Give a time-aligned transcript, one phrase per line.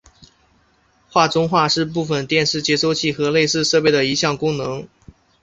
[1.11, 4.87] 画中画是部分电视接收器和类似设备的一项功能。